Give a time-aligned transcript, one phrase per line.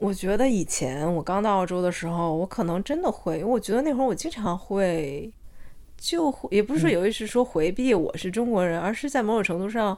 [0.00, 5.30] 我觉得以前我刚到澳洲的时候，我可能真的会，因为我觉得那会儿我经常会，
[5.98, 9.96] 就会也不是说有意识说回避我是中国人，而是在某种程度上，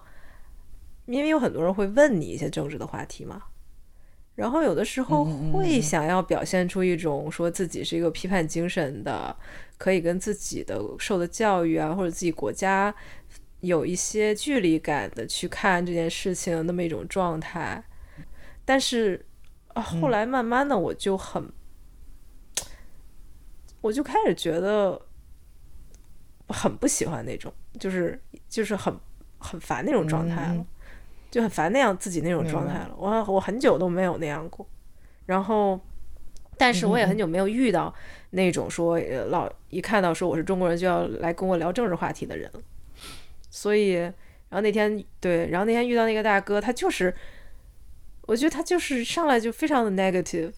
[1.07, 3.45] 因为有很多人会问你一些政治的话题嘛，
[4.35, 9.37] 然后有的时候会想要表现出一种说自己是一个批判精神的，
[9.79, 12.93] 可以跟自己的受的教育啊或者自己国家
[13.61, 17.85] 有一些距离感的去看这件事情那么一种状态，
[18.65, 19.25] 但是。
[19.75, 21.51] 啊，后来慢慢的我就很，
[23.81, 25.01] 我就开始觉得
[26.49, 28.95] 很不喜欢那种，就是就是很
[29.39, 30.67] 很烦那种状态了，
[31.31, 32.95] 就很烦那样自己那种状态了。
[32.99, 34.67] 我我很久都没有那样过，
[35.25, 35.81] 然后，
[36.59, 37.95] 但是我也很久没有遇到
[38.31, 39.01] 那种说
[39.31, 42.61] 老一看到说我是中国人就要来跟我聊政治话题的人了。
[43.49, 44.13] 所以，然
[44.51, 47.15] 后那天对，然后那天遇到那个大哥，他就是。
[48.29, 50.53] 我觉得他就是上来就非常的 negative，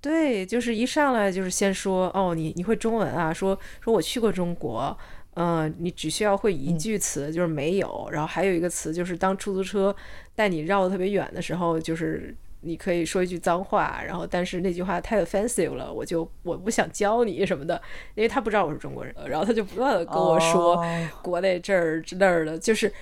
[0.00, 3.32] 对，就是一上来就是先说哦，你你会中文啊？
[3.32, 4.96] 说说我去过中国，
[5.34, 8.08] 嗯，你只需要会一句词，就是没有。
[8.12, 9.94] 然后还有一个词，就是当出租车
[10.34, 14.02] 带你绕的特别远的时候，就是你可以说一句脏话。
[14.06, 17.80] 然后但是那句话太 offensive 了，我就我不想教你什么的，
[18.14, 19.14] 因为他不知道我是中国人。
[19.26, 20.84] 然后他就不断的跟我说
[21.22, 22.92] 国内这儿那儿的，就是。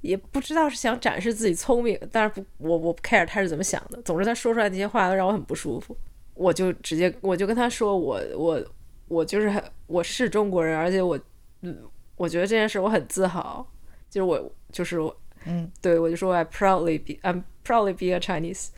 [0.00, 4.00] 也不知道是想展示自己聪明，但是不，我我不 care 他是怎么想的。
[4.02, 5.96] 总之他说出来那些话都让我很不舒服，
[6.34, 8.62] 我就直接我就跟他说，我我
[9.08, 11.18] 我就是很我是中国人，而且我
[11.62, 11.76] 嗯，
[12.16, 13.66] 我觉得这件事我很自豪，
[14.08, 18.68] 就是我就是我嗯，对我就说 I proudly be I'm proudly be a Chinese。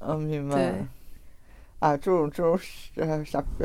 [0.00, 0.86] 嗯，明白。
[1.80, 3.64] 啊，这种这种傻逼，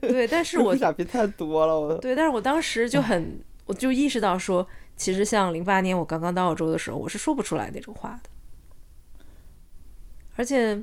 [0.00, 4.66] 对，但是我 傻逼太多了，我对，但是我当时就很，我就意识到说。
[4.94, 8.30] 其实像零八年我刚刚到澳洲的时候，我是说不出来那种话的，
[10.36, 10.76] 而且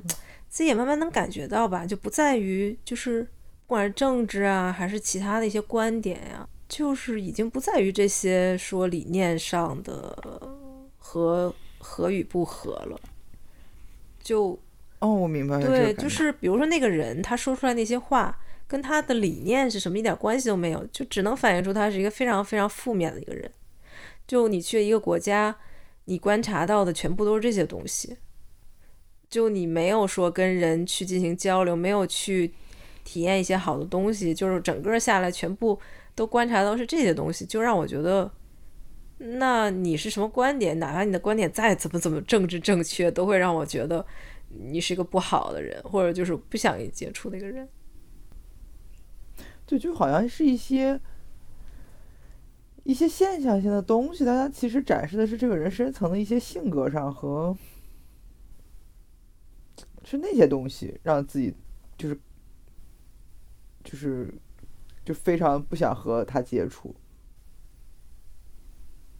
[0.48, 10.50] 自己也慢慢能感觉到吧，就不在于就是不管是政治啊，还是其他的一些观点呀，就是已经不在于这些说理念上的
[10.98, 13.00] 和合与不合了。
[14.20, 14.58] 就
[14.98, 15.66] 哦，我明白了。
[15.66, 18.36] 对，就是比如说那个人他说出来那些话，
[18.70, 23.50] 跟他的理念是什么一点关系都没有，就只能反映出他是一个非常非常负面的一个人。
[24.28, 25.56] 就你去一个国家，
[26.04, 28.16] 你观察到的全部都是这些东西。
[29.28, 32.52] 就你没有说跟人去进行交流，没有去
[33.02, 35.76] 体验一些好的东西，就是整个下来全部
[36.14, 38.30] 都观察到是这些东西，就让我觉得，
[39.18, 40.78] 那你是什么观点？
[40.78, 44.06] 哪怕你的观点再怎么怎么政治正确，都会让我觉得
[44.48, 47.68] 你是一个不好的人，或者就是不想跟你接触的一个人。
[49.70, 51.00] 对，就好像是一些。
[52.82, 57.54] 一些现象性的东西，大家其实展示的是这个人深层的一些性格上和
[60.02, 61.54] 是那些东西，让自己
[61.98, 62.18] 就是
[63.84, 64.34] 就是
[65.04, 66.92] 就非常不想和他接触。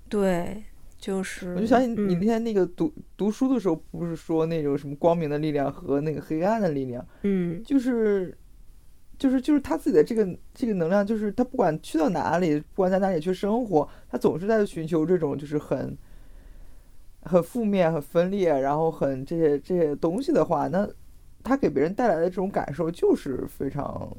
[0.08, 0.64] 对，
[0.98, 1.54] 就是。
[1.54, 7.06] 我就想起你那天那个读读书的时候，不是说那种什么光明的力量和那个黑暗的力量？
[7.22, 8.36] 嗯，就是。
[9.20, 15.94] 就是就是他自己的这个这个能量，就是他不管去到哪里，不管在哪里去生活，他总是在寻求这种就是很
[17.24, 20.88] 很负面、很分裂，然后很这些这些东西的话，那
[21.44, 24.16] 他给别人带来的这种感受就是非常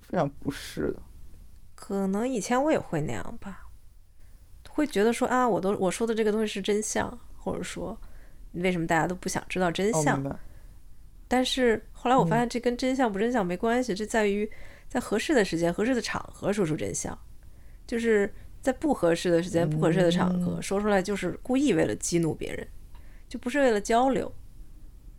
[0.00, 1.02] 非常不适的。
[1.74, 3.68] 可能以前我也会那样吧，
[4.70, 7.98] 会觉得说啊，我都我说的这个东西是真相，或者说
[8.52, 10.22] 为什么大家都不想知道真相？
[11.32, 14.46] 但是后来我发现，这跟真相不真相没关系，这在于
[14.86, 17.18] 在合适的时间、合适的场合说出真相，
[17.86, 22.68] 就是在不合适的时间、不合适的场合说出来，就是故意为了激怒别人，
[23.30, 24.30] 就不是为了交流。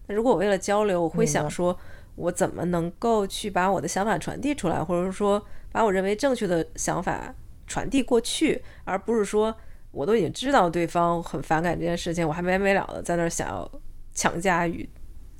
[0.06, 1.76] 那如果我为了交流，我会想说，
[2.14, 7.34] 我怎么能够去把我的想法传递出来，或者说把我认为正确的想法
[7.66, 9.56] 传递过去，而不是说
[9.90, 13.72] 我都已经知道对方很反感这件事情，我还没完没了的在那儿想要
[14.14, 14.88] 强加于。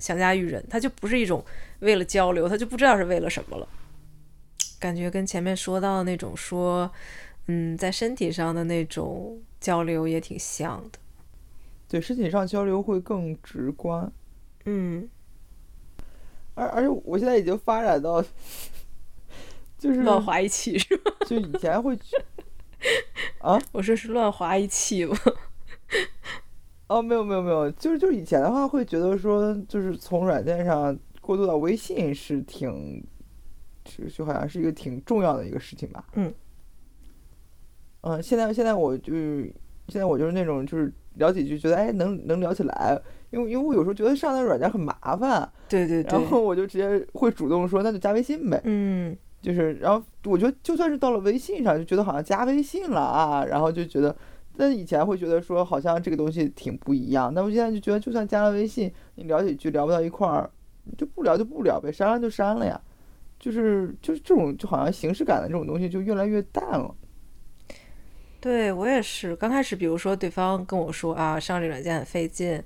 [0.04, 1.44] 强加于人，他就不是一种
[1.80, 3.66] 为了交流，他就不知道是为了什么了。
[4.78, 6.92] 感觉跟前面说到的那种说，
[7.48, 11.00] 嗯，在身体上的那种交流也挺像的。
[11.88, 14.12] 对，身体上交流会更直观。
[14.66, 15.08] 嗯。
[16.56, 18.22] 而而且我现在已经发展到，
[19.80, 21.12] 就是乱划一气是吧？
[21.26, 21.98] 就以前会
[23.40, 25.18] 啊，我说是乱划一气吗？
[26.94, 33.04] 哦，没有没有没有，就是就是以前的话会觉得说，就是从软件上过渡到微信是挺，
[33.84, 36.06] 就就好像是一个挺重要的一个事情吧。
[36.14, 36.34] 嗯。
[38.02, 39.14] 嗯，现在现在我就
[39.88, 43.02] 现在我就是那种就是聊几句，觉得哎能能聊起来，
[43.32, 54.14] 因为因为我有时候觉得上那个软件很麻烦，对对对，然后我就直接会主动说那就加微信呗，嗯，就是然后我觉得就算是到了微信上，就觉得好像加微信了啊，然后就觉得，
[54.56, 60.50] 但以前会觉得说好像这个东西挺不一样，那我现在就觉得就算加了微信，你聊几句聊不到一块儿，
[60.98, 62.80] 就不聊就不聊呗，删了就删了呀，
[63.40, 66.94] 就是就是这种就好像形式感的这种东西就越来越淡了。
[68.40, 72.62] 对我也是，刚开始比如说对方跟我说啊上这软件很费劲，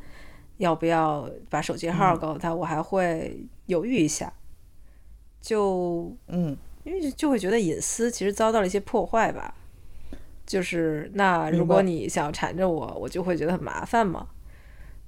[0.58, 4.34] 要不要把手机号告诉他，我还会犹豫一下，
[5.40, 9.54] 就嗯，因为就会觉得隐私其实遭到了一些破坏吧。
[10.48, 14.28] 就是那如果你想缠着我，我就会觉得很麻烦嘛。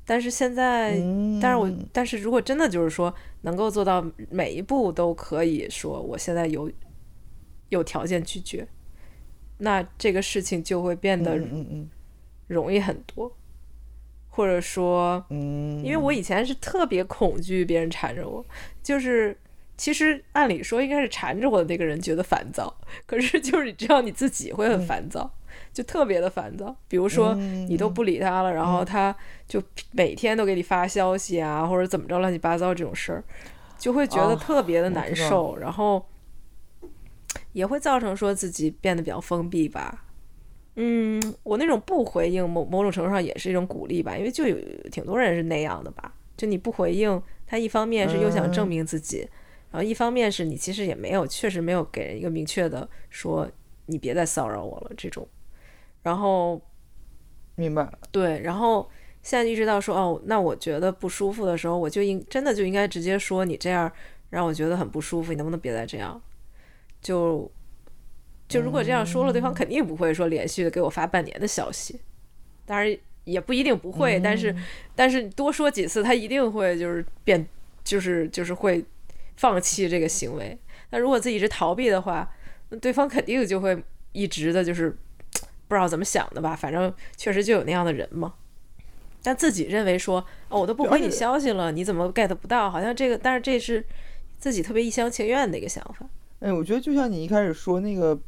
[0.05, 6.71] 但是现在，嗯但是我但是如果真的就是说能够做到每一步都可以说我现在有
[7.69, 8.67] 有条件拒绝，
[9.59, 11.39] 那这个事情就会变得
[12.47, 13.31] 容易很多，
[14.29, 18.43] 或者说，嗯，因为我以前是特别恐惧别人缠着我，
[18.81, 19.37] 就是
[19.79, 25.31] 其实按理说应该是缠着我的那个人觉得烦躁，可是就是你知道你自己会很烦躁，
[25.71, 26.75] 就特别的烦躁。
[26.89, 29.15] 比如说你都不理他了，然后他
[29.47, 33.23] 就每天都给你发消息啊，或者怎么着乱七八糟这种事儿，
[33.77, 36.05] 就会觉得哦特别的难受，然后
[37.53, 40.03] 也会造成说自己变得比较封闭吧。
[40.75, 44.57] 嗯，我那种不回应某某种程度上也是一种鼓励吧，因为就有
[44.91, 46.13] 挺多人是那样的吧。
[46.35, 49.27] 就你不回应，他一方面是又想证明自己，
[49.71, 53.49] 然后一方面是你其实也没有，确实没有给人一个明确的说
[53.85, 55.27] 你别再骚扰我了这种。
[56.01, 56.61] 然后
[57.55, 58.89] 明白，对，然后
[59.21, 63.91] 现在意识到说哦，那我觉得不舒服的时候，我就应真的就应该直接说你这样
[64.29, 66.21] 让我觉得很不舒服，你能不能别再这样？
[67.01, 67.49] 就
[68.47, 71.99] 就如果这样说了，对方肯定不会说连续的给我发半年的消息，
[72.65, 74.55] 当然也不一定不会，但是
[74.95, 77.47] 但是多说几次，他一定会就是变，
[77.83, 78.83] 就是就是会
[79.39, 80.57] 放弃这个行为。
[80.89, 82.29] 那如果自己一直逃避的话，
[82.69, 83.81] 那对方肯定就会
[84.11, 84.89] 一直的就是
[85.69, 88.33] 不知道怎么想的吧，反正确实就有那样的人嘛。
[89.23, 92.69] 但自己认为说，哦，我都不回你消息了，你怎么 get 不到？
[92.69, 93.85] 好像这个，但是这是
[94.37, 96.05] 自己特别一厢情愿的一个想法。
[96.39, 98.19] 哎，我觉得就像你一开始说那个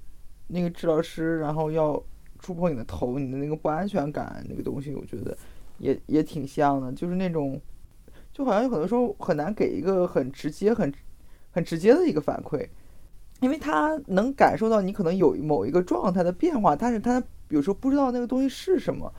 [0.47, 2.01] 那个治疗师，然后要
[2.39, 5.37] 触碰你的头，你的那个不安全感那个东西，我觉得
[5.79, 7.59] 也也挺像的，就是那种
[8.33, 10.91] 就好像有很多时候很难给一个很直接、很
[11.51, 12.67] 很直接的一个反馈，
[13.41, 19.11] 因为他能感受到你可能有某一个状态的变化，但是他有时候不知道那个东西是什么，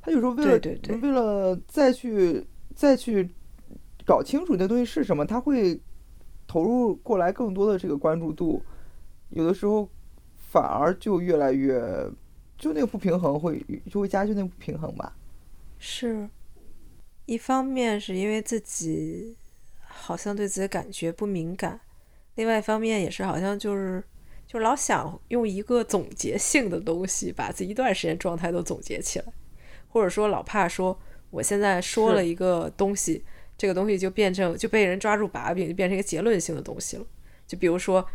[0.00, 2.42] 他有时候为了对对对为了再去
[2.74, 3.28] 再去
[4.06, 5.78] 搞清楚那个东西是什么，他会
[6.46, 8.62] 投入过来更多的这个关注度，
[9.30, 9.88] 有的时候
[10.36, 11.82] 反而就越来越，
[12.56, 15.14] 就那个不平衡会就会加剧那个不平衡吧。
[15.78, 16.28] 是，
[17.26, 19.36] 一方面是因为自己
[19.80, 21.80] 好像对自己的感觉不敏感，
[22.34, 24.02] 另外一方面也是好像就是
[24.46, 29.24] 就老想用一个总结性的东西把自己一段时间状态都总结起来，
[29.88, 30.98] 或者说老怕说
[31.30, 33.24] 我现在说了一个东西，
[33.56, 37.06] 这个东西就变成就被人抓住把柄，就变成一个结论性的东西了。
[37.46, 38.06] 就比如说，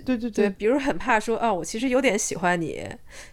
[0.00, 2.86] 对对对，，比如很怕说啊，我其实有点喜欢你，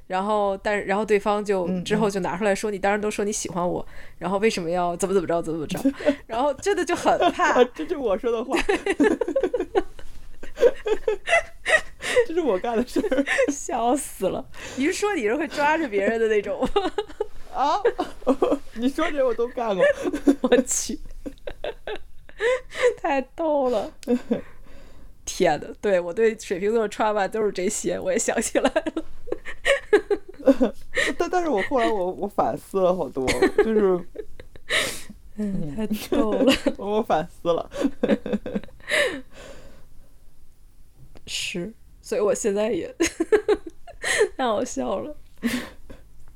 [0.07, 3.85] 然后但是然后对方就嗯之后就拿出来说，你当然都说你喜欢我，
[4.17, 5.93] 然后为什么要怎么怎么着怎么怎么着，
[6.25, 8.57] 然后真的就很 怕啊，，这就是我说的话，
[12.27, 14.43] 这是我干的事儿 笑死了。
[14.75, 16.91] 你是说你是会抓着别人的那种吗？
[17.53, 17.81] 啊！
[18.75, 19.83] 你说这我都干过。
[20.41, 20.99] 我去，
[23.01, 23.91] 太逗了。
[25.27, 28.83] 天呐，对我对水瓶座的 trauma 都是这些，我也想起来了。
[31.19, 33.99] 但但是我后来我我反思了好多，就是
[35.35, 36.53] 嗯，太逗了。
[36.79, 37.69] 我反思了。
[41.27, 42.95] 是，所以我现在也
[44.37, 45.15] 太好笑了。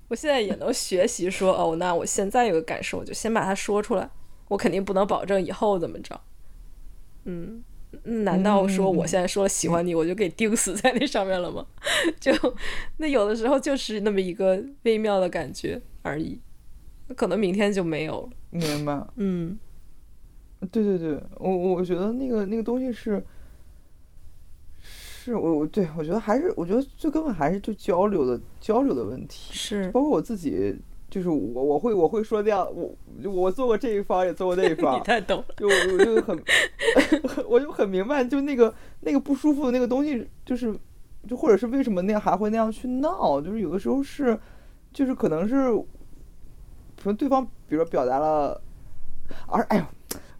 [0.09, 4.09] 我现在也能学习说，哦，那我现在有个感受，我就先把它说出来。
[4.49, 6.19] 我肯定不能保证以后怎么着。
[7.23, 7.63] 嗯，嗯
[8.03, 11.65] 难道说我现在说了喜欢你，我就给钉死在那上面了吗？
[12.19, 12.31] 就
[12.97, 16.39] 那有的时候就是那么一个微妙的感觉而已，
[17.15, 18.29] 可能明天就没有了。
[18.49, 19.05] 明白。
[19.15, 19.59] 嗯，
[20.71, 23.23] 对对对，我我觉得那个那个东西是，
[24.79, 30.75] 是我我对我觉得还是我觉得最根本还是就交流的交流的问题，是，包括我自己，
[31.11, 32.95] 就是我我会我会说这样，我
[33.29, 35.45] 我做过这一方也做过那一方 你方，太懂了。
[35.57, 36.43] 就我我就很
[37.47, 40.73] 我就很明白，就那个那个不舒服的那个东西，就是
[41.27, 44.39] 就或者是为什么那样还会那样去闹，就是有的时候是
[44.93, 48.61] 就是可能是可能对方比如说表达了，
[49.47, 49.83] 而哎呦，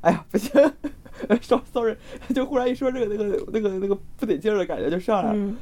[0.02, 0.52] 哎呀不行，
[1.42, 1.98] sorry sorry，
[2.34, 5.36] 就忽然一说这个那个那个那个不得劲儿的感觉就上来了。
[5.36, 5.58] 嗯，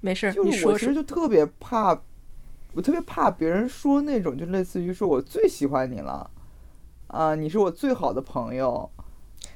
[0.00, 1.94] 没事，就是我其实就特别怕，
[2.78, 6.30] 我特别怕别人说那种就类似于说我最喜欢你了，
[7.08, 8.88] 啊，你是我最好的朋友，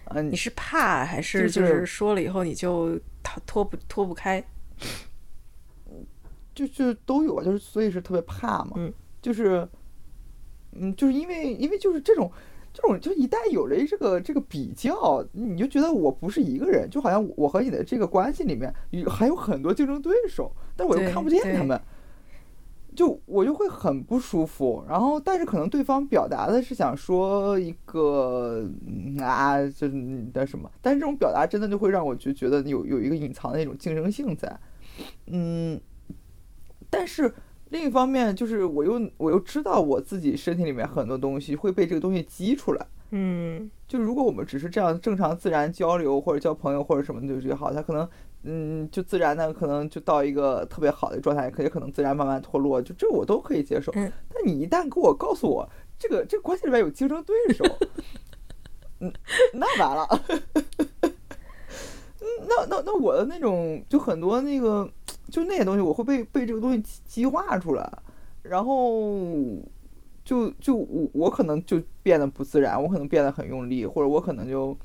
[0.06, 4.44] 嗯、你是怕还是就就是是说了以后你就脱脱不脱不开？
[6.52, 9.68] 就就都有啊，就是所以是特别怕嘛，嗯就是，
[10.72, 12.28] 嗯，就是因为因为就是这种
[12.74, 21.80] 这种，就一旦有了这个这个比较，你就觉得我不是一个人，就好像我和你的这个关系里面有还有很多竞争对手，但我又看不见他们。
[22.94, 34.60] 就我就会很不舒服，然后但是可能对方表达的是想说一个嗯啊，就是你的什么，但是这种表达真的就会让我就觉得有有一个隐藏的那种竞争性在，
[35.26, 35.80] 嗯，
[36.90, 37.32] 但是
[37.70, 43.70] 另一方面就是我又我又知道我自己身体里面很多东西会被这个东西激出来，嗯。
[43.88, 48.08] 就如果我们只是这样正常自然交流或者交朋友或者什么的就好，他可能
[48.44, 53.92] 嗯就自然的可能就到一个特别好的状态，可也可能自然慢慢脱落，就这我都可以接受。
[53.94, 55.68] 嗯但你一旦给我告诉我
[55.98, 57.64] 这个这个关系里面有竞争对手，
[59.00, 59.12] 嗯，
[59.54, 60.06] 那完了。
[60.28, 61.12] 嗯
[62.48, 64.88] 那那那我的那种就很多那个
[65.30, 67.98] 就那些东西，我会被被这个东西激激化出来，
[68.42, 69.20] 然后
[70.24, 74.76] 就就我我可能就变得不自然，我可能变得很用力，或者我可能就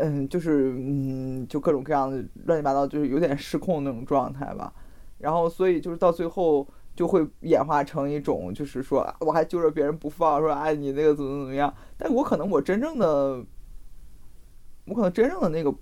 [0.00, 4.72] 嗯就是嗯就各种各样的乱七八糟，就是有点失控那种状态吧。
[5.18, 13.44] 然后所以就是到最后就会演化成一种就是说啊我还揪着别人不放，说哎你那个怎么怎么样，但我可能我真正的
[14.86, 15.74] 我可能真正的那个。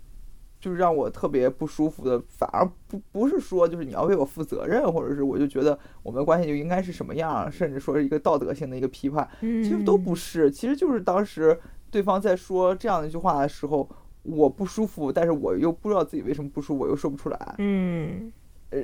[0.60, 11.56] 就是让我特别不舒服的，反而不不是说就是你要为我负责任，或者是我就觉得我们的关系就应该是什么样，甚至说是一个道德性的一个批判，嗯，其实都不是，其实就是当时
[11.92, 13.88] 对方在说这样一句话的时候，
[14.30, 18.32] 我不舒服，但是我又不知道自己为什么不舒服，我又说不出来，嗯
[18.70, 18.80] 呃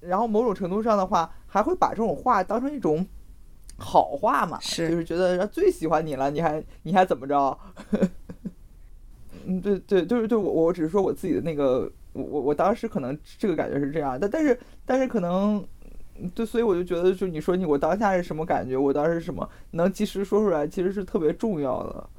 [0.00, 3.06] 然后某种程度上的话，还会把这种话当成一种
[3.78, 7.58] 好话嘛，是就是觉得最喜欢你了，你还你还怎么着？
[9.46, 15.64] 嗯，对对，就是对我我只是说我自己的那个，我我我当时可能这个感觉是这样，但但是但是可能，
[16.18, 22.10] 嗯对，所以我就觉得，就你说你我当下是什么感觉，我当时是什么，能及时说出来，其实是特别重要的，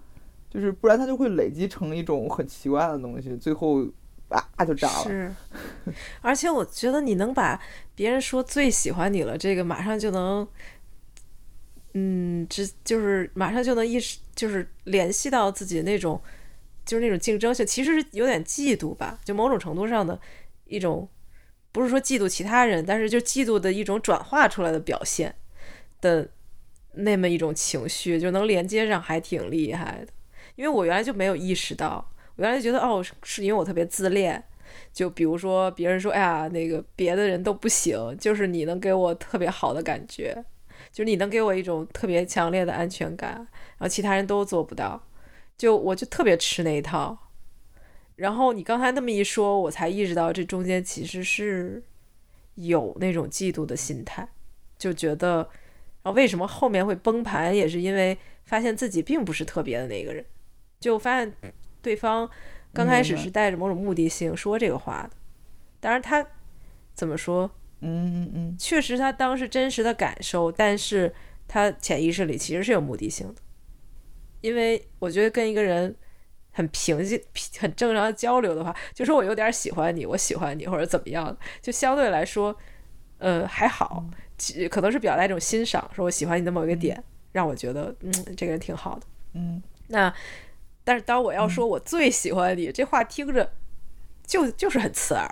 [0.55, 3.85] 就是不然它就会累积成一种很奇怪的东西，最后
[4.29, 5.03] 啊就炸了。
[5.03, 5.35] 是，
[6.21, 7.61] 而且我觉得你能把
[7.93, 10.47] 别人说最喜欢你了，这个马上就能，
[11.93, 16.21] 嗯，这就是马上就能意识，就是联系到自己那种，
[16.85, 20.19] 就是那种竞争性，其实是有点嫉妒吧，就某种程度上的
[20.65, 21.07] 一种，
[21.71, 25.35] 不是说嫉妒其他人，但是就嫉妒的一种转化出来的表现
[25.99, 26.29] 的
[26.93, 30.11] 那么一种情绪，就能连接上，还挺厉害的。
[30.55, 34.43] 因为我原来就没有意识到，我原来觉得哦，是因为我特别自恋。
[34.91, 40.43] 就比如说别人说，哎呀，那个别的人都不行，就是你能给我特别好的感觉，
[40.91, 45.01] 就是你能给我一种特别强烈的安全感，然后其他人都做不到，
[45.57, 47.17] 就我就特别吃那一套。
[48.15, 51.83] 然后你刚才那么一说，我才意识到这中间其实是
[52.55, 54.27] 有那种嫉妒的心态，
[54.77, 55.37] 就觉得，
[56.03, 60.25] 然后为什么后面会崩盘，也是因为发现自己并不是特别的那个人，
[60.85, 61.33] 就发现
[61.81, 62.29] 对方
[62.71, 65.17] 刚开始是带着某种目的性说这个话的，
[65.79, 66.23] 当然他
[66.93, 67.49] 怎么说，
[67.79, 71.11] 嗯嗯嗯，确实他当时真实的感受，但是
[71.47, 73.41] 他潜意识里其实是有目的性的，
[74.41, 75.95] 因为我觉得跟一个人
[76.51, 77.19] 很平静、
[77.57, 82.55] 很正常的交流的话，就说我有点喜欢你，我喜欢你或者怎么样，就相对来说，
[83.17, 84.05] 呃，还好，
[84.37, 89.07] 其可能是表达一种欣赏，说我喜欢你的某一个点，让我觉得嗯，这个人挺好的。
[89.33, 90.13] 嗯，那
[90.85, 93.51] 但是当我要说我最喜欢你，这话听着
[94.25, 95.27] 就就是很刺耳。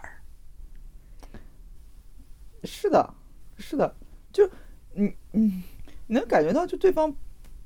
[2.63, 3.13] 是的，
[3.57, 3.95] 是的，
[4.31, 4.50] 就
[4.93, 5.63] 你嗯，
[6.07, 7.15] 你能感觉到，就对方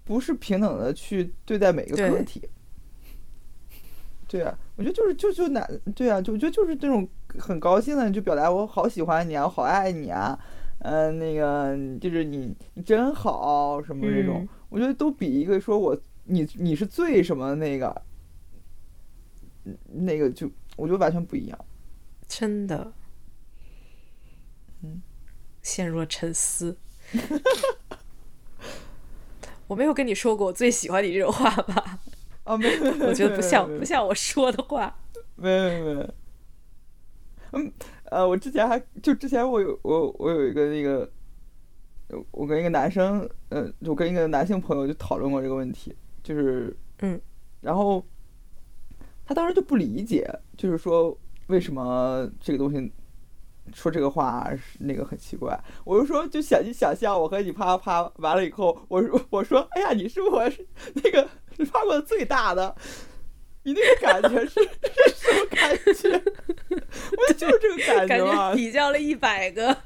[0.03, 2.47] 不是平等的去对待每个个体。
[4.27, 5.65] 对啊，我觉得就是就就男，
[5.95, 7.07] 对啊，就我觉得就是这种
[7.39, 10.37] 很高兴的，就表达我好喜欢你啊，我好爱你啊，
[10.79, 15.97] 嗯、那个就是你你真好什么这种，嗯我觉得都比一个说我
[16.27, 18.01] 你你是最什么那个，
[19.65, 21.65] 嗯那个就我觉得完全不一样。
[22.27, 22.93] 真的，
[24.83, 25.01] 嗯，
[25.61, 26.77] 陷入了沉思。
[29.67, 31.99] 我没有跟你说过我最喜欢你这种话吧？
[32.43, 34.97] 啊，没有， 我觉得不像不像我说的话。
[35.35, 36.13] 没有没有没有。
[37.51, 37.71] 嗯，
[38.05, 41.09] 呃，我之前还就之前我有我我有一个那个，
[42.31, 45.95] 我跟一个男生，呃，我跟一个男性朋友就讨论过这个问题，
[46.27, 47.17] 就是嗯，
[47.61, 48.05] 然后
[49.25, 51.17] 他当时就不理解，就是说
[51.47, 52.91] 为什么这个东西
[53.73, 54.45] 说这个话
[54.77, 55.57] 那个很奇怪。
[55.85, 62.75] 我就说，就想你想象我和你啪啪啪完了以后，我说我说，哎呀，你是我是那个你啪过的最大的，
[63.63, 66.11] 你那个感觉是是什么感觉？
[66.75, 69.77] 我就是这个感感觉啊觉，比较了一百个，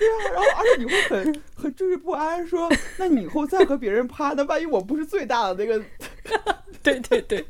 [0.00, 5.84] 对啊，然后而且你会很很惴惴不安，说那你以后再和别人趴，那万一我不是最大的那个，
[6.82, 7.44] 对对对，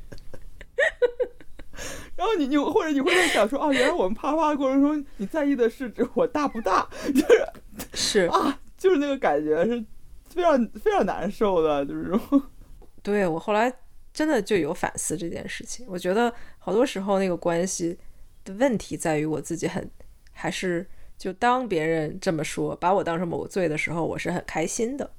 [2.17, 7.47] 然后你你或者你会在想说啊，原来我们啪啪的过程中，你在意的是指我大不大， 就是
[7.95, 9.85] 是，啊，就是那个感觉是
[10.29, 12.43] 非常非常难受的，就是说。
[13.03, 13.73] 对我后来
[14.13, 15.87] 真的就有反思这件事情。
[15.89, 17.97] 我觉得好多时候那个关系
[18.45, 19.91] 的问题在于我自己很
[20.33, 20.87] 还是
[21.21, 25.13] 就当别人这么说，把我当成某个罪的时候，我是很开心的。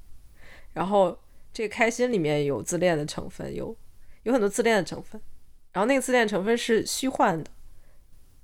[0.72, 1.16] 然后
[1.52, 3.76] 这个开心里面有自恋的成分，有
[4.24, 5.22] 有很多自恋的成分。
[5.72, 7.48] 然后那个自恋成分是虚幻的，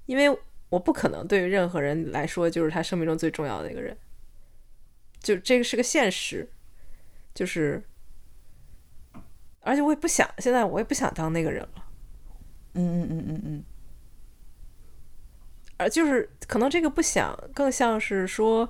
[0.06, 0.38] 因为
[0.68, 3.98] 我不可能对于任何人来说就是他生命中最重要的那个人，
[5.18, 6.48] 就这个是个现实，
[7.34, 7.82] 就是，
[9.62, 11.84] 而且我也不想，现在我也不想当那个人了，
[12.74, 13.64] 嗯嗯嗯嗯嗯，
[15.78, 18.68] 而就是可能这个不想更像是说，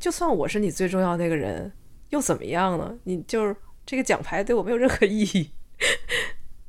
[0.00, 1.72] 就算我是你最重要那个人，
[2.08, 2.98] 又怎么样呢？
[3.04, 3.54] 你就是
[3.86, 5.50] 这个奖牌对我没有任何意义，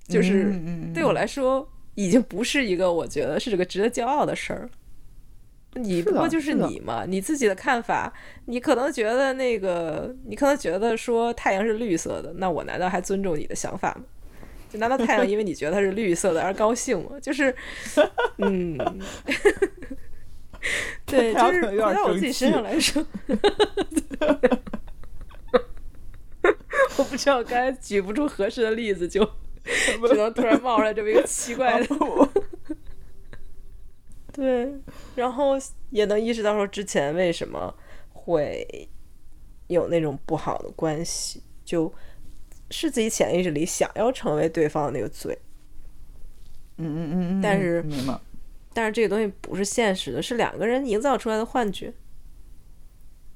[0.08, 0.54] 就是。
[0.94, 4.70] 对我来说，已经不是一个我觉得是这个值得骄傲的事儿。
[5.76, 8.14] 你不过就是你嘛，你自己的看法，
[8.46, 14.04] 你可能觉得那个，你可能觉得说太阳是绿色的，那我难道还尊重你的想法吗？
[14.74, 17.20] 就难道太阳因为你觉得它是绿色的而高兴吗？
[17.20, 17.56] 就是，
[18.40, 18.76] 嗯，
[21.06, 23.06] 对，就是回到我自己身上来说，
[26.98, 29.24] 我不知道该举不出合适的例子，就
[29.64, 31.88] 只能突然冒出来这么一个奇怪的，
[34.34, 34.74] 对，
[35.16, 35.52] 然后
[35.92, 37.72] 也能意识到说之前为什么
[38.12, 38.90] 会
[39.68, 41.94] 有那种不好的关系，就
[42.74, 45.38] 是自己潜意识里想要成为对方的那个罪，
[46.78, 47.86] 嗯嗯嗯嗯，但是。
[48.76, 51.94] 但是这个东西不是现实的，是两个人营造出来的幻觉。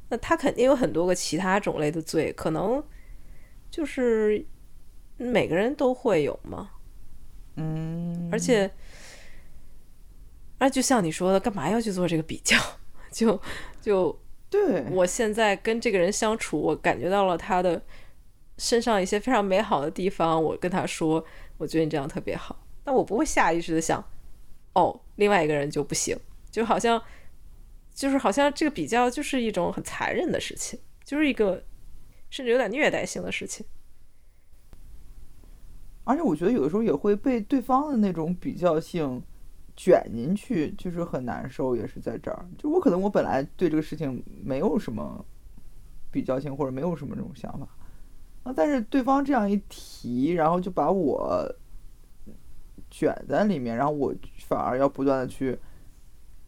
[0.09, 2.83] 那他肯定有很多个其他种类的罪，可能
[3.69, 4.43] 就是
[5.17, 6.71] 每个人都会有嘛。
[7.55, 8.71] 嗯，而且，
[10.57, 12.57] 而就像你说的，干嘛要去做这个比较？
[13.13, 13.39] 就
[13.79, 14.19] 就
[14.49, 17.79] 对，我现在跟这个人相处，我感觉到了他的
[18.57, 20.41] 身上一些非常美好的地方。
[20.41, 21.23] 我跟他说，
[21.57, 22.63] 我觉得你这样特别好。
[22.83, 24.03] 但我不会下意识的想，
[24.73, 26.17] 哦，另外一个人就不行，
[26.49, 27.01] 就好像
[27.93, 31.63] 就是好像这个比较就是一种很残忍的事情，就是一个
[32.29, 33.65] 甚至有点虐待性的事情。
[36.05, 39.21] 而且我觉得有的时候也会被对方的那种比较性
[39.75, 42.47] 卷进去，就是很难受，也是在这儿。
[42.57, 45.25] 就我可能我本来对这个事情没有什么
[46.09, 47.67] 比较性，或者没有什么这种想法
[48.47, 51.53] 啊，但是对方这样一提，然后就把我
[52.89, 55.59] 卷在里面，然后我反而要不断的去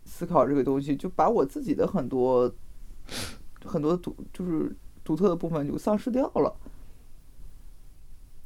[0.05, 2.49] 思考这个东西，就把我自己的很多
[3.65, 6.55] 很多独就是独特的部分就丧失掉了。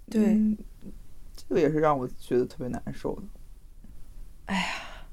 [0.09, 0.57] 对嗯
[1.35, 3.21] 这个也是让我觉得特别难受的。
[4.47, 5.07] 哎呀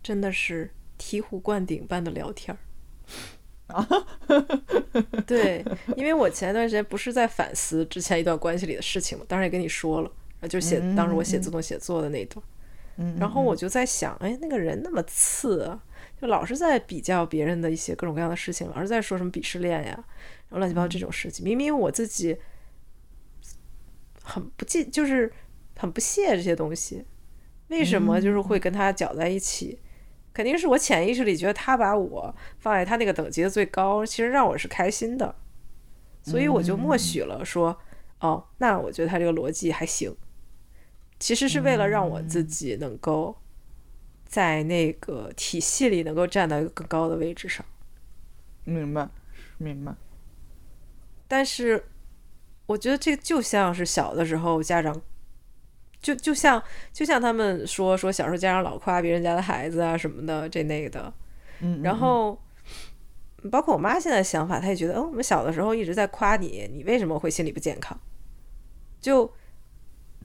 [0.00, 2.60] 真的是醍醐灌顶般的聊天儿。
[5.26, 5.64] 对，
[5.96, 12.44] 因为我前一段时间不是在反思之前一段关系里的事情嘛，当然也跟你说了，啊就写当时我写自动写作的那一段，
[12.96, 15.82] 嗯，然后我就在想，哎，那个人那么次啊，
[16.20, 19.94] 就老是在比较别人的一些各种各样的事情，老是在说什么鄙视链呀，
[20.48, 22.36] 然后乱七八糟这种事情，明明我自己
[24.22, 25.32] 很不记，就是
[25.76, 27.04] 很不屑这些东西，
[27.68, 29.78] 为什么就是会跟他搅在一起？
[30.32, 35.34] 肯定是我潜意识里觉得他把我放在他那个等级的最高，其实让我是开心的，
[36.22, 37.78] 所以我就默许了说，
[38.20, 40.14] 哦，那我觉得他这个逻辑还行。
[41.18, 43.36] 其实是为了让我自己能够
[44.24, 47.62] 在那个体系里能够站到一个更高的位置上。
[48.64, 49.08] 明白，
[49.58, 49.94] 明白。
[51.28, 51.84] 但是
[52.66, 55.02] 我觉得这就像是小的时候家长，
[56.00, 61.12] 就就像就像他们说说小时候家长老夸别人家的孩子啊什么的这那个的，
[61.60, 62.40] 嗯，然后
[63.50, 67.98] 包括我妈现在想法，她也觉得，哦，我们小的时候一直在夸你，你为什么会心理不健康？
[69.00, 69.32] 就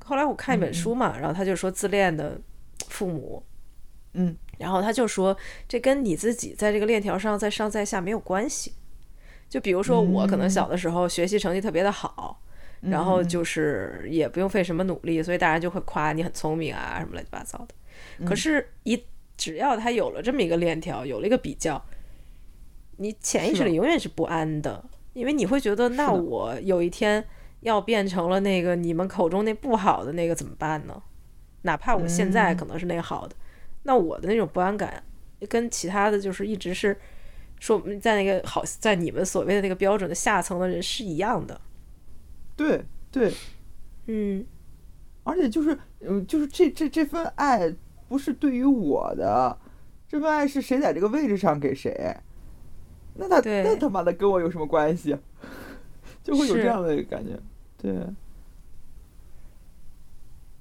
[0.04, 2.40] 后来我看一本书嘛，然后他就说自恋的
[2.88, 3.44] 父母，
[4.14, 4.36] 嗯。
[4.58, 5.36] 然后他就说
[5.68, 8.74] 这跟你自己在这个链条上在上在下没有关系，
[9.50, 12.42] 就比如说我可能小的时候学习成绩特别的好，
[12.82, 17.76] 然后嗯就是也不用费什么努力，所以大家就会夸你很聪明啊什么乱七八糟的。
[18.20, 19.02] 嗯可是，一
[19.38, 21.84] 只要他有了这么一个链条，有了一个比较，
[22.98, 24.84] 你潜意识里永远是不安的，
[25.14, 27.24] 因为你会觉得，那我有一天
[27.62, 31.02] 要变成了那个你们口中那不好的那个怎么办呢？
[31.64, 33.36] 哪怕我现在嗯可能是那个好的，
[33.84, 35.04] 那我的那种不安感
[35.50, 36.98] 跟其他的就是一直是
[37.60, 41.60] 说在那个好在你们所谓的那个标准的下层的人是一样的。
[42.56, 43.34] 对对，
[44.08, 44.46] 嗯，
[45.24, 47.74] 而且就是嗯，就是这这这份爱
[48.08, 49.58] 不是对于我的，
[50.08, 52.15] 这份爱是谁在这个位置上给谁，
[53.15, 55.18] 那他那他妈的跟我有什么关系？
[56.24, 57.39] 就会有这样的感觉，
[57.78, 57.94] 对。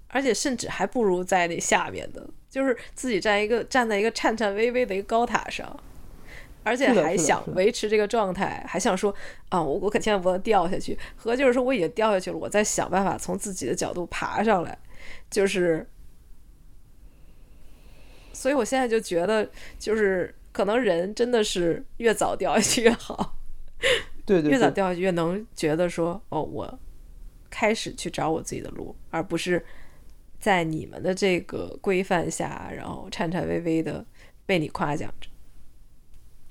[0.09, 5.77] 而且甚至还不如在那下面的，就是自己站一个站在一个颤颤巍巍的一个高塔上，
[6.65, 9.15] 而且还想维持这个状态，还想说
[9.51, 10.99] 啊，我我可千万不能掉下去。
[11.15, 14.77] 和就是说我已经掉下去了，我再想办法从自己的角度爬上来，
[15.31, 15.87] 就是，
[18.33, 19.49] 所以我现在就觉得，
[19.79, 23.37] 就是可能人真的是越早掉下去越好，
[24.25, 26.79] 对 对对，越早掉下去越能觉得说，哦，我
[27.51, 29.65] 开始去找我自己的路，而不是
[30.41, 34.05] 在你们的这个规范下，然后颤颤巍巍的
[34.47, 35.29] 被你夸奖着。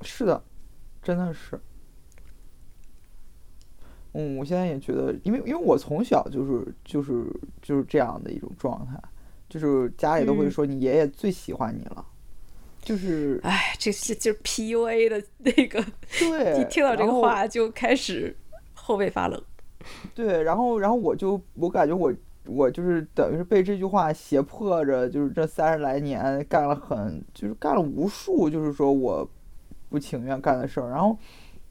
[0.04, 0.44] 是的，
[1.02, 1.60] 真的是。
[4.16, 7.26] 嗯，我现在也觉得，因为因为我从小就是就是
[7.62, 9.02] 就是这样的一种状态，
[9.50, 12.06] 就是家里都会嗯说你爷爷最喜欢你了，
[12.80, 15.84] 就是哎，这是就是 PUA 的那个，
[16.20, 18.38] 对， 一听到这个话就开始
[18.76, 19.44] 后背发冷。
[20.14, 22.14] 对，然后然后我就我感觉我
[22.46, 29.28] 我就是等于是被这句话胁迫着，就是这三十来年干了很就是干了无数，就是说我
[29.94, 31.16] 不情愿干的事儿，然后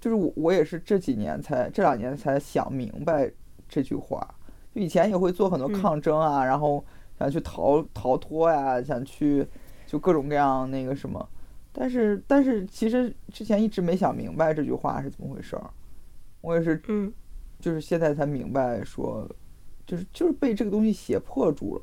[0.01, 3.29] 就是我我也是这几年才这两年才想明白
[3.69, 4.25] 这句话，
[4.73, 5.73] 就以前也会做很多嗯。
[5.73, 6.85] 抗争啊，然后
[7.19, 9.45] 想去逃逃脱呀，想去
[9.89, 11.29] 就各种各样那个什么，
[11.73, 15.69] 但是但是其实之前一直没想明白这句话是怎么回事儿，
[16.43, 17.13] 我也是嗯，
[17.59, 19.29] 就是现在才明白说，
[19.85, 21.83] 就是就是被这个东西胁迫住了。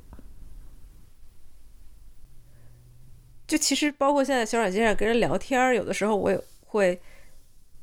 [3.49, 7.01] 就其实包括现在小软件上跟人聊天儿，有的时候我也会，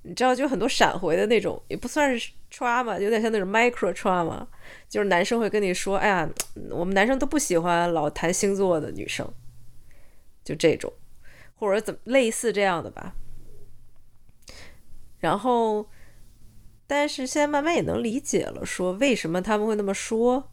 [0.02, 4.46] 你知道，就很多闪回的那种，也不算是 trauma，有点像那种 micro trauma，
[4.88, 6.30] 就是男生会跟你说，哎呀，
[6.70, 9.28] 我们男生都不喜欢老谈星座的女生，
[10.44, 10.92] 就这种，
[11.56, 13.16] 或者怎么类似这样的吧。
[15.18, 15.90] 然后，
[16.86, 20.48] 但是现在慢慢也能理解了，说为什么他们会那么说，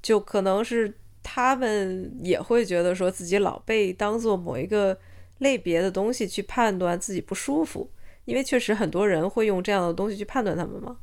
[0.00, 4.98] 就可能是他们也会觉得说自己老被当做某一个
[5.38, 7.90] 类别的东西去判断自己不舒服，
[8.24, 10.98] 因为确实很多人会用这样的东西去判断他们嘛。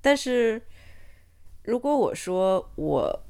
[0.00, 0.60] 但是
[1.64, 3.24] 如果我说我，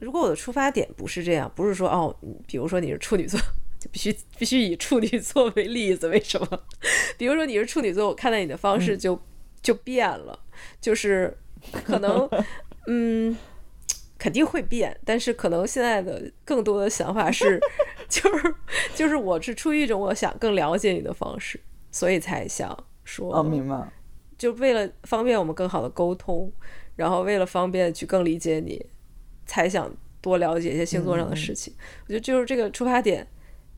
[0.00, 2.14] 如果我的出发点不是这样，不是说哦，
[2.46, 3.38] 比如说你是处女座，
[3.80, 6.62] 就必须必须以处女座为例子，为什么？
[7.18, 9.20] 比如说你是处女座，我看待你的方式就、
[9.60, 10.38] 就变了，
[10.80, 11.36] 就是
[11.84, 12.28] 可能
[12.86, 13.36] 嗯。
[14.18, 17.60] 肯定会变，但是可能现在的更多的想法是，
[18.08, 18.54] 就是
[18.94, 21.60] 就是我是出于一种我想更了解你的方式，
[21.92, 23.90] 所以才想说，哦，明白。
[24.36, 26.52] 就为了方便我们更好的沟通，
[26.94, 28.84] 然后为了方便去更理解你，
[29.46, 31.74] 才想多了解一些星座上的事情。
[32.04, 33.26] 我觉得就是这个出发点，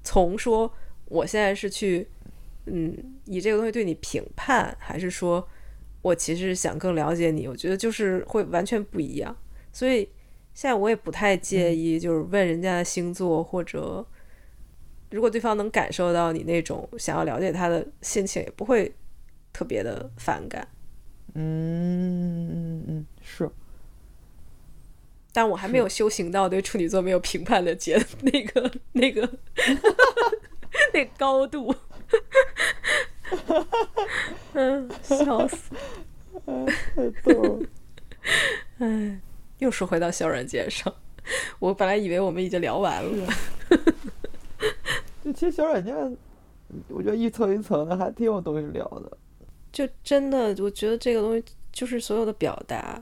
[0.02, 0.70] 从说
[1.06, 2.06] 我现在是去，
[2.66, 5.48] 嗯，以这个东西对你评判，还是说
[6.02, 9.34] 我其实想更了解你，我觉得就是会完全不一样。
[9.72, 10.06] 所以
[10.60, 14.06] 现在我也不太介意，就是问人家的星座，或者
[15.10, 18.94] 如果对方能感受到你那种想要了解他的心情，也不会
[19.54, 20.68] 特别的反感。
[21.32, 23.48] 嗯嗯嗯，是。
[25.32, 29.26] 但我还没有修行到对处女座没有评判的阶 那个那个
[30.92, 31.74] 那高度。
[34.52, 35.74] 嗯，笑死！
[36.44, 37.66] 太逗了。
[38.80, 39.18] 哎，
[39.60, 40.92] 又说回到小软件上，
[41.58, 43.26] 我本来以为我们已经聊完了。
[45.24, 45.94] 就 其实小软件，
[46.88, 49.16] 我觉得一层一层的还挺有东西聊的。
[49.72, 53.00] 就真的，我觉得这个东西就是所有的表达，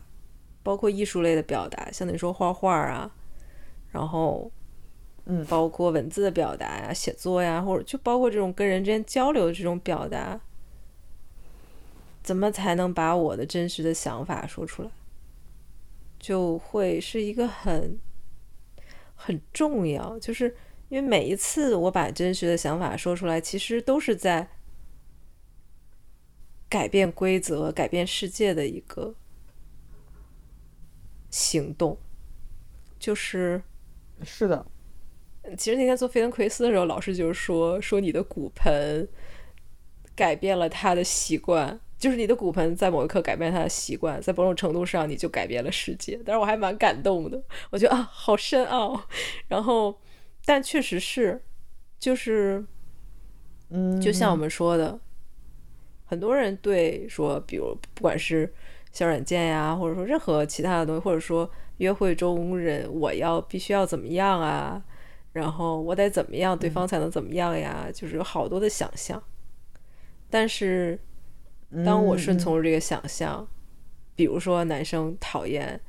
[0.62, 3.10] 包括艺术类的表达，像你说画画啊，
[3.90, 4.50] 然后，
[5.24, 10.38] 嗯包括文字的表达呀、写作呀，或者就包括这种跟人之间交流的这种表达，
[12.22, 14.90] 怎么才能把我的真实的想法说出来，
[16.18, 17.98] 就会是一个很
[19.14, 20.56] 很重要，就是
[20.88, 24.48] 因为每一次我把真实的想法说出来，其实都是在
[26.68, 29.14] 改变规则、改变世界的一个
[31.30, 31.98] 行动，
[32.98, 33.62] 就是
[34.22, 34.66] 是的。
[35.56, 39.08] 其实那天做菲登奎斯的时候，老师就是说说你的骨盆
[40.14, 46.18] 改变了他的习惯，就是你的骨盆在某一刻改变他的习惯，在某种程度上你就改变了世界。
[46.24, 49.00] 但是我还蛮感动的，我觉得啊，好深奥。
[49.48, 50.00] 然后，
[50.44, 51.42] 但确实是，
[51.98, 52.64] 就是，
[53.70, 54.98] 嗯，就像我们说的，
[56.06, 58.54] 很多人对说，比如不管是
[58.92, 64.80] 小软件呀，或者说任何其他的东西，或者说约会中人我要必须要怎么样啊，
[65.32, 69.20] 然后我得怎么样，对方才能怎么样呀，就是有好多的想象。
[70.30, 70.98] 但是
[71.84, 73.46] 当我顺嗯从这个想象，
[74.14, 75.80] 比如说男生讨厌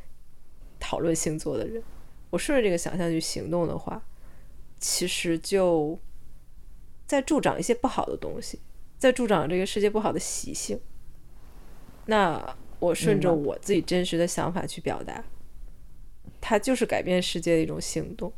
[0.79, 1.81] 讨论星座的人，
[2.29, 4.03] 我顺着这个想象去行动的话，
[4.79, 5.97] 其实就
[7.07, 8.59] 在助长一些不好的东西，
[8.97, 10.79] 在助长这个世界不好的习性。
[12.05, 15.23] 那我顺着我自己真实的想法去表达，
[16.41, 18.33] 它就是改变世界的一种行动。